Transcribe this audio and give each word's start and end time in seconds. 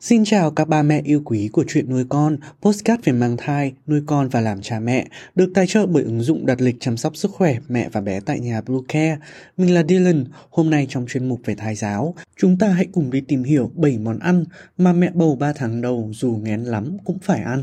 Xin 0.00 0.24
chào 0.24 0.50
các 0.50 0.68
ba 0.68 0.82
mẹ 0.82 1.00
yêu 1.04 1.22
quý 1.24 1.48
của 1.52 1.64
chuyện 1.68 1.90
nuôi 1.90 2.04
con, 2.08 2.36
postcard 2.62 3.04
về 3.04 3.12
mang 3.12 3.36
thai, 3.36 3.72
nuôi 3.86 4.02
con 4.06 4.28
và 4.28 4.40
làm 4.40 4.62
cha 4.62 4.80
mẹ, 4.80 5.06
được 5.34 5.50
tài 5.54 5.66
trợ 5.66 5.86
bởi 5.86 6.02
ứng 6.02 6.20
dụng 6.20 6.46
đặt 6.46 6.60
lịch 6.60 6.76
chăm 6.80 6.96
sóc 6.96 7.16
sức 7.16 7.30
khỏe 7.30 7.58
mẹ 7.68 7.88
và 7.92 8.00
bé 8.00 8.20
tại 8.20 8.40
nhà 8.40 8.60
Blue 8.60 8.80
Care. 8.88 9.18
Mình 9.56 9.74
là 9.74 9.82
Dylan, 9.88 10.24
hôm 10.50 10.70
nay 10.70 10.86
trong 10.90 11.06
chuyên 11.08 11.28
mục 11.28 11.40
về 11.44 11.54
thai 11.54 11.74
giáo, 11.74 12.14
chúng 12.36 12.58
ta 12.58 12.68
hãy 12.68 12.86
cùng 12.92 13.10
đi 13.10 13.20
tìm 13.20 13.42
hiểu 13.42 13.70
7 13.74 13.98
món 13.98 14.18
ăn 14.18 14.44
mà 14.76 14.92
mẹ 14.92 15.10
bầu 15.14 15.36
3 15.36 15.52
tháng 15.52 15.80
đầu 15.80 16.10
dù 16.14 16.40
ngén 16.42 16.64
lắm 16.64 16.96
cũng 17.04 17.18
phải 17.18 17.40
ăn. 17.40 17.62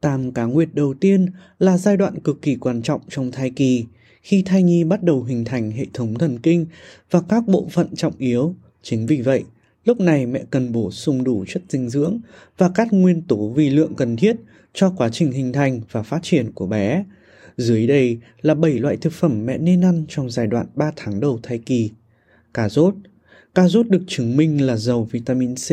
Tam 0.00 0.32
cá 0.32 0.44
nguyệt 0.44 0.68
đầu 0.72 0.94
tiên 0.94 1.26
là 1.58 1.78
giai 1.78 1.96
đoạn 1.96 2.18
cực 2.20 2.42
kỳ 2.42 2.56
quan 2.56 2.82
trọng 2.82 3.00
trong 3.08 3.30
thai 3.30 3.50
kỳ, 3.50 3.84
khi 4.22 4.42
thai 4.42 4.62
nhi 4.62 4.84
bắt 4.84 5.02
đầu 5.02 5.22
hình 5.22 5.44
thành 5.44 5.70
hệ 5.70 5.86
thống 5.94 6.14
thần 6.14 6.38
kinh 6.38 6.66
và 7.10 7.20
các 7.28 7.46
bộ 7.46 7.68
phận 7.70 7.94
trọng 7.94 8.14
yếu. 8.18 8.54
Chính 8.82 9.06
vì 9.06 9.20
vậy, 9.20 9.44
lúc 9.84 10.00
này 10.00 10.26
mẹ 10.26 10.42
cần 10.50 10.72
bổ 10.72 10.90
sung 10.90 11.24
đủ 11.24 11.44
chất 11.48 11.62
dinh 11.68 11.88
dưỡng 11.88 12.20
và 12.58 12.70
các 12.74 12.88
nguyên 12.92 13.22
tố 13.22 13.48
vi 13.48 13.70
lượng 13.70 13.94
cần 13.94 14.16
thiết 14.16 14.36
cho 14.74 14.90
quá 14.90 15.08
trình 15.12 15.32
hình 15.32 15.52
thành 15.52 15.80
và 15.90 16.02
phát 16.02 16.20
triển 16.22 16.52
của 16.52 16.66
bé. 16.66 17.04
Dưới 17.56 17.86
đây 17.86 18.18
là 18.42 18.54
7 18.54 18.72
loại 18.72 18.96
thực 18.96 19.12
phẩm 19.12 19.46
mẹ 19.46 19.58
nên 19.58 19.84
ăn 19.84 20.04
trong 20.08 20.30
giai 20.30 20.46
đoạn 20.46 20.66
3 20.74 20.92
tháng 20.96 21.20
đầu 21.20 21.40
thai 21.42 21.58
kỳ. 21.58 21.90
Cà 22.54 22.68
rốt 22.68 22.94
Cà 23.54 23.68
rốt 23.68 23.88
được 23.88 24.02
chứng 24.06 24.36
minh 24.36 24.66
là 24.66 24.76
giàu 24.76 25.04
vitamin 25.04 25.54
C 25.54 25.68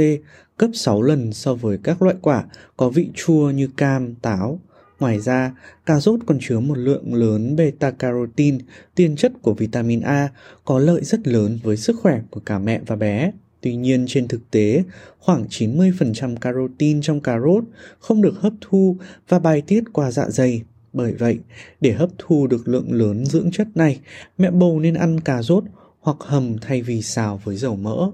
gấp 0.57 0.69
6 0.73 1.01
lần 1.01 1.33
so 1.33 1.53
với 1.53 1.77
các 1.83 2.01
loại 2.01 2.15
quả 2.21 2.45
có 2.77 2.89
vị 2.89 3.09
chua 3.13 3.49
như 3.49 3.67
cam, 3.77 4.15
táo. 4.15 4.59
Ngoài 4.99 5.19
ra, 5.19 5.55
cà 5.85 5.99
rốt 5.99 6.19
còn 6.25 6.37
chứa 6.41 6.59
một 6.59 6.77
lượng 6.77 7.13
lớn 7.13 7.55
beta-carotene, 7.55 8.59
tiền 8.95 9.15
chất 9.15 9.31
của 9.41 9.53
vitamin 9.53 10.01
A, 10.01 10.29
có 10.65 10.79
lợi 10.79 11.03
rất 11.03 11.27
lớn 11.27 11.59
với 11.63 11.77
sức 11.77 11.95
khỏe 12.01 12.21
của 12.29 12.39
cả 12.39 12.59
mẹ 12.59 12.81
và 12.87 12.95
bé. 12.95 13.31
Tuy 13.61 13.75
nhiên 13.75 14.05
trên 14.07 14.27
thực 14.27 14.51
tế, 14.51 14.83
khoảng 15.19 15.45
90% 15.49 16.35
carotin 16.35 17.01
trong 17.01 17.19
cà 17.19 17.39
rốt 17.39 17.63
không 17.99 18.21
được 18.21 18.35
hấp 18.39 18.53
thu 18.61 18.97
và 19.27 19.39
bài 19.39 19.61
tiết 19.61 19.83
qua 19.93 20.11
dạ 20.11 20.29
dày. 20.29 20.61
Bởi 20.93 21.13
vậy, 21.13 21.39
để 21.81 21.91
hấp 21.91 22.09
thu 22.17 22.47
được 22.47 22.67
lượng 22.67 22.93
lớn 22.93 23.25
dưỡng 23.25 23.51
chất 23.51 23.67
này, 23.75 23.99
mẹ 24.37 24.51
bầu 24.51 24.79
nên 24.79 24.93
ăn 24.93 25.19
cà 25.19 25.41
rốt 25.41 25.63
hoặc 26.05 26.17
hầm 26.19 26.57
thay 26.61 26.81
vì 26.81 27.01
xào 27.01 27.41
với 27.43 27.55
dầu 27.57 27.75
mỡ. 27.75 28.11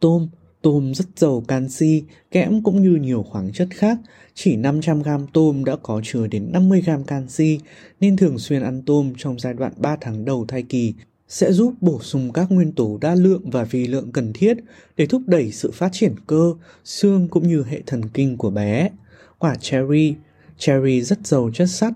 Tôm 0.00 0.28
Tôm 0.62 0.94
rất 0.94 1.04
giàu 1.16 1.42
canxi, 1.48 2.02
kẽm 2.30 2.62
cũng 2.62 2.82
như 2.82 2.90
nhiều 2.90 3.22
khoáng 3.22 3.52
chất 3.52 3.68
khác. 3.70 3.98
Chỉ 4.34 4.56
500g 4.56 5.26
tôm 5.32 5.64
đã 5.64 5.76
có 5.82 6.00
chứa 6.04 6.26
đến 6.26 6.52
50g 6.52 7.04
canxi, 7.04 7.58
nên 8.00 8.16
thường 8.16 8.38
xuyên 8.38 8.62
ăn 8.62 8.82
tôm 8.86 9.12
trong 9.18 9.38
giai 9.38 9.54
đoạn 9.54 9.72
3 9.76 9.96
tháng 10.00 10.24
đầu 10.24 10.44
thai 10.48 10.62
kỳ 10.62 10.94
sẽ 11.28 11.52
giúp 11.52 11.74
bổ 11.80 12.00
sung 12.00 12.32
các 12.32 12.52
nguyên 12.52 12.72
tố 12.72 12.98
đa 13.00 13.14
lượng 13.14 13.50
và 13.50 13.64
vi 13.64 13.86
lượng 13.86 14.12
cần 14.12 14.32
thiết 14.32 14.56
để 14.96 15.06
thúc 15.06 15.22
đẩy 15.26 15.52
sự 15.52 15.70
phát 15.70 15.88
triển 15.92 16.14
cơ, 16.26 16.54
xương 16.84 17.28
cũng 17.28 17.48
như 17.48 17.64
hệ 17.68 17.82
thần 17.86 18.08
kinh 18.08 18.36
của 18.36 18.50
bé. 18.50 18.90
Quả 19.38 19.54
cherry 19.54 20.14
Cherry 20.58 21.02
rất 21.02 21.26
giàu 21.26 21.50
chất 21.54 21.66
sắt, 21.66 21.92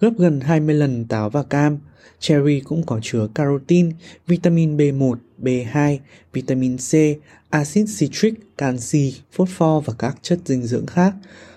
gấp 0.00 0.10
gần 0.18 0.40
20 0.40 0.74
lần 0.74 1.04
táo 1.04 1.30
và 1.30 1.42
cam. 1.42 1.78
Cherry 2.18 2.60
cũng 2.60 2.86
có 2.86 3.00
chứa 3.02 3.28
carotin, 3.34 3.92
vitamin 4.26 4.76
B1, 4.76 5.16
B2, 5.42 5.98
vitamin 6.32 6.76
C, 6.76 6.92
axit 7.50 7.86
citric, 7.98 8.34
canxi, 8.58 9.14
phosphor 9.32 9.84
và 9.84 9.94
các 9.98 10.16
chất 10.22 10.38
dinh 10.44 10.62
dưỡng 10.62 10.86
khác. 10.86 11.14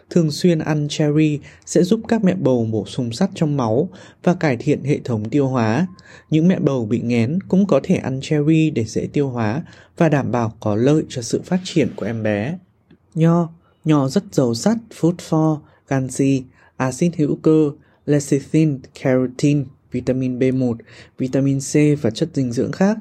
Thường 0.10 0.32
xuyên 0.32 0.60
ăn 0.60 0.88
cherry 0.90 1.40
sẽ 1.66 1.84
giúp 1.84 2.00
các 2.08 2.24
mẹ 2.24 2.36
bầu 2.36 2.68
bổ 2.72 2.86
sung 2.86 3.12
sắt 3.12 3.30
trong 3.36 3.58
máu 3.58 3.90
và 4.24 4.34
cải 4.34 4.58
thiện 4.58 4.84
hệ 4.84 5.00
thống 5.04 5.30
tiêu 5.30 5.48
hóa. 5.48 5.88
Những 6.30 6.48
mẹ 6.48 6.60
bầu 6.60 6.86
bị 6.86 7.00
nghén 7.00 7.40
cũng 7.48 7.66
có 7.66 7.80
thể 7.84 7.96
ăn 7.96 8.20
cherry 8.22 8.70
để 8.70 8.86
dễ 8.86 9.08
tiêu 9.14 9.30
hóa 9.30 9.64
và 9.98 10.10
đảm 10.10 10.32
bảo 10.32 10.54
có 10.60 10.76
lợi 10.76 11.04
cho 11.10 11.22
sự 11.22 11.42
phát 11.46 11.60
triển 11.64 11.90
của 11.96 12.06
em 12.06 12.24
bé. 12.24 12.58
Nho 13.16 13.50
Nho 13.88 14.08
rất 14.08 14.24
giàu 14.32 14.54
sắt, 14.54 14.78
phosphor, 14.94 15.58
canxi, 15.88 16.44
axit 16.78 17.16
hữu 17.18 17.36
cơ, 17.36 17.72
lecithin, 18.08 18.80
carotene, 19.04 19.64
vitamin 19.92 20.40
B1, 20.40 20.76
vitamin 21.18 21.60
C 21.60 22.02
và 22.02 22.10
chất 22.10 22.30
dinh 22.34 22.52
dưỡng 22.52 22.72
khác. 22.72 22.98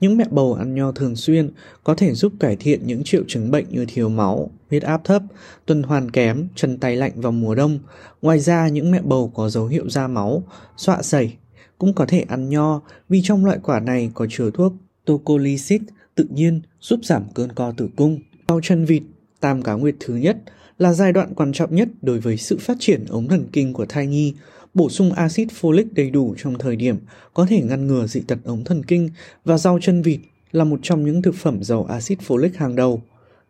Những 0.00 0.16
mẹ 0.16 0.24
bầu 0.30 0.54
ăn 0.54 0.74
nho 0.74 0.92
thường 0.92 1.16
xuyên 1.16 1.50
có 1.84 1.94
thể 1.94 2.14
giúp 2.14 2.32
cải 2.40 2.56
thiện 2.56 2.86
những 2.86 3.04
triệu 3.04 3.22
chứng 3.28 3.50
bệnh 3.50 3.66
như 3.70 3.84
thiếu 3.88 4.08
máu, 4.08 4.50
huyết 4.70 4.82
áp 4.82 5.04
thấp, 5.04 5.22
tuần 5.66 5.82
hoàn 5.82 6.10
kém, 6.10 6.48
chân 6.54 6.78
tay 6.78 6.96
lạnh 6.96 7.12
vào 7.20 7.32
mùa 7.32 7.54
đông. 7.54 7.78
Ngoài 8.22 8.38
ra, 8.38 8.68
những 8.68 8.90
mẹ 8.90 9.00
bầu 9.02 9.32
có 9.34 9.48
dấu 9.48 9.66
hiệu 9.66 9.90
da 9.90 10.08
máu, 10.08 10.42
xọa 10.76 11.02
sẩy 11.02 11.32
cũng 11.78 11.94
có 11.94 12.06
thể 12.06 12.20
ăn 12.28 12.48
nho 12.48 12.80
vì 13.08 13.20
trong 13.24 13.44
loại 13.44 13.58
quả 13.62 13.80
này 13.80 14.10
có 14.14 14.26
chứa 14.30 14.50
thuốc 14.50 14.72
tocolysis 15.04 15.82
tự 16.14 16.26
nhiên 16.30 16.60
giúp 16.80 17.00
giảm 17.02 17.22
cơn 17.34 17.52
co 17.52 17.72
tử 17.76 17.88
cung. 17.96 18.20
Rau 18.48 18.60
chân 18.62 18.84
vịt, 18.84 19.02
tam 19.40 19.62
cá 19.62 19.72
nguyệt 19.72 19.94
thứ 20.00 20.14
nhất 20.14 20.36
là 20.80 20.92
giai 20.92 21.12
đoạn 21.12 21.34
quan 21.34 21.52
trọng 21.52 21.74
nhất 21.74 21.88
đối 22.02 22.20
với 22.20 22.36
sự 22.36 22.58
phát 22.60 22.76
triển 22.80 23.04
ống 23.08 23.28
thần 23.28 23.46
kinh 23.52 23.72
của 23.72 23.86
thai 23.86 24.06
nhi 24.06 24.34
Bổ 24.74 24.90
sung 24.90 25.12
axit 25.12 25.48
folic 25.60 25.84
đầy 25.92 26.10
đủ 26.10 26.34
trong 26.38 26.58
thời 26.58 26.76
điểm 26.76 26.96
có 27.34 27.46
thể 27.46 27.62
ngăn 27.62 27.86
ngừa 27.86 28.06
dị 28.06 28.20
tật 28.20 28.38
ống 28.44 28.64
thần 28.64 28.84
kinh 28.84 29.10
và 29.44 29.58
rau 29.58 29.78
chân 29.82 30.02
vịt 30.02 30.20
là 30.52 30.64
một 30.64 30.80
trong 30.82 31.04
những 31.04 31.22
thực 31.22 31.34
phẩm 31.34 31.62
giàu 31.62 31.84
axit 31.84 32.18
folic 32.18 32.50
hàng 32.56 32.76
đầu. 32.76 33.02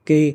Kê, 0.06 0.32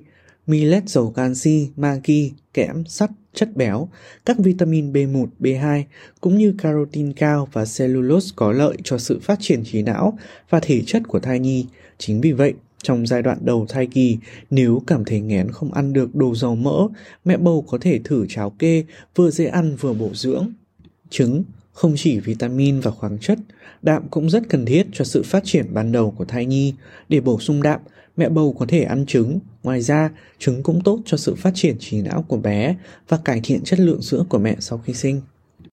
millet 0.48 0.90
giàu 0.90 1.14
canxi, 1.16 1.70
magie, 1.76 2.30
kẽm, 2.54 2.86
sắt, 2.86 3.10
chất 3.34 3.56
béo, 3.56 3.90
các 4.26 4.38
vitamin 4.40 4.94
B1, 4.94 5.28
B2 5.40 5.84
cũng 6.22 6.38
như 6.38 6.56
carotin 6.58 7.14
cao 7.14 7.48
và 7.54 7.66
cellulose 7.78 8.34
có 8.36 8.52
lợi 8.52 8.78
cho 8.84 8.98
sự 8.98 9.20
phát 9.20 9.38
triển 9.42 9.64
trí 9.64 9.82
não 9.82 10.18
và 10.50 10.60
thể 10.60 10.82
chất 10.86 11.04
của 11.08 11.20
thai 11.20 11.40
nhi. 11.40 11.66
Chính 11.98 12.22
vì 12.22 12.32
vậy, 12.32 12.54
trong 12.86 13.08
giai 13.08 13.22
đoạn 13.22 13.38
đầu 13.42 13.66
thai 13.70 13.86
kỳ, 13.86 14.18
nếu 14.50 14.82
cảm 14.88 15.06
thấy 15.06 15.20
nghén 15.20 15.52
không 15.52 15.74
ăn 15.74 15.94
được 15.94 16.16
đồ 16.16 16.36
dầu 16.36 16.56
mỡ, 16.56 16.88
mẹ 17.26 17.38
bầu 17.38 17.66
có 17.68 17.78
thể 17.82 18.00
thử 18.04 18.26
cháo 18.30 18.50
kê 18.50 18.84
vừa 19.16 19.32
dễ 19.32 19.46
ăn 19.46 19.76
vừa 19.76 19.94
bổ 19.94 20.10
dưỡng. 20.14 20.50
Trứng 21.10 21.44
không 21.74 21.94
chỉ 21.98 22.20
vitamin 22.20 22.80
và 22.80 22.92
khoáng 22.92 23.18
chất, 23.20 23.40
đạm 23.82 24.04
cũng 24.10 24.30
rất 24.30 24.50
cần 24.50 24.66
thiết 24.66 24.88
cho 24.94 25.06
sự 25.06 25.24
phát 25.24 25.44
triển 25.46 25.66
ban 25.74 25.92
đầu 25.92 26.12
của 26.12 26.26
thai 26.26 26.46
nhi. 26.46 26.74
Để 27.10 27.20
bổ 27.20 27.40
sung 27.40 27.62
đạm, 27.62 27.80
mẹ 28.18 28.30
bầu 28.30 28.56
có 28.60 28.66
thể 28.70 28.84
ăn 28.84 29.06
trứng. 29.06 29.40
Ngoài 29.64 29.82
ra, 29.82 30.10
trứng 30.40 30.64
cũng 30.64 30.82
tốt 30.84 31.00
cho 31.06 31.18
sự 31.18 31.36
phát 31.36 31.52
triển 31.56 31.76
trí 31.80 32.02
não 32.02 32.26
của 32.28 32.38
bé 32.38 32.76
và 33.08 33.18
cải 33.18 33.42
thiện 33.44 33.64
chất 33.64 33.80
lượng 33.80 34.02
sữa 34.02 34.26
của 34.30 34.38
mẹ 34.38 34.56
sau 34.60 34.78
khi 34.78 34.94
sinh. 34.94 35.22